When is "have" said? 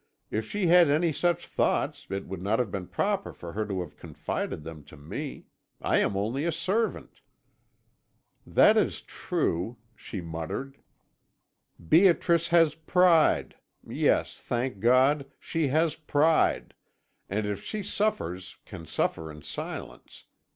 2.57-2.71, 3.81-3.97